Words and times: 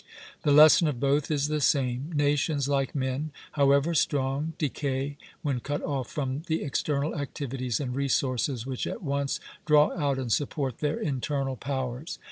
The 0.41 0.51
lesson 0.51 0.87
of 0.87 0.99
both 0.99 1.29
is 1.29 1.47
the 1.47 1.61
same; 1.61 2.11
nations, 2.15 2.67
like 2.67 2.95
men, 2.95 3.29
however 3.51 3.93
strong, 3.93 4.53
decay 4.57 5.15
when 5.43 5.59
cut 5.59 5.83
off 5.83 6.09
from 6.09 6.41
the 6.47 6.63
external 6.63 7.15
activities 7.15 7.79
and 7.79 7.93
resources 7.95 8.65
which 8.65 8.87
at 8.87 9.03
once 9.03 9.39
draw 9.63 9.91
out 9.95 10.17
and 10.17 10.31
support 10.33 10.79
their 10.79 10.99
internal 10.99 11.55
powers. 11.55 12.17